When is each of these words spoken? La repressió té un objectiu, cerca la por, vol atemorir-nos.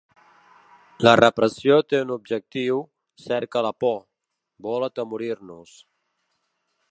La 1.07 1.11
repressió 1.19 1.75
té 1.91 1.99
un 2.05 2.13
objectiu, 2.15 2.81
cerca 3.27 3.63
la 3.67 3.73
por, 3.85 4.01
vol 4.69 4.87
atemorir-nos. 4.91 5.77